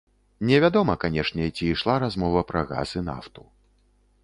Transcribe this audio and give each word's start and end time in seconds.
Невядома, 0.51 0.95
канешне, 1.03 1.45
ці 1.55 1.69
ішла 1.75 1.95
размова 2.05 2.41
пра 2.53 2.65
газ 2.73 2.97
і 2.99 3.05
нафту. 3.13 3.41